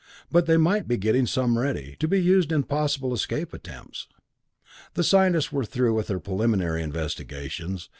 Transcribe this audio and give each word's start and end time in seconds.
But 0.31 0.47
they 0.47 0.57
might 0.57 0.87
be 0.87 0.97
getting 0.97 1.27
some 1.27 1.59
ready, 1.59 1.95
to 1.99 2.07
be 2.07 2.19
used 2.19 2.51
in 2.51 2.63
possible 2.63 3.13
escape 3.13 3.53
attempts. 3.53 4.07
The 4.95 5.03
scientists 5.03 5.51
were 5.51 5.63
through 5.63 5.93
with 5.93 6.07
their 6.07 6.19
preliminary 6.19 6.81
investigations. 6.81 7.87